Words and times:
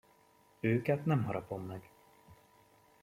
Őket 0.59 1.05
nem 1.05 1.23
harapom 1.23 1.65
meg. 1.65 1.89